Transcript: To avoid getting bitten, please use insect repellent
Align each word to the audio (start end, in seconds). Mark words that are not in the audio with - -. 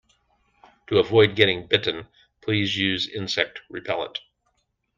To 0.87 0.97
avoid 0.97 1.35
getting 1.35 1.67
bitten, 1.67 2.07
please 2.41 2.75
use 2.75 3.07
insect 3.07 3.61
repellent 3.69 4.17